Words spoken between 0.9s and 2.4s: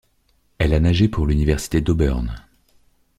pour l'Université d'Auburn.